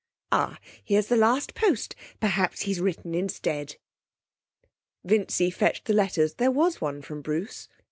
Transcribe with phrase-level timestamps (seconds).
[0.31, 1.95] 'Ah, here's the last post.
[2.19, 3.75] Perhaps he's written instead.'
[5.03, 6.33] Vincy fetched the letters.
[6.37, 7.69] There was one from Bruce.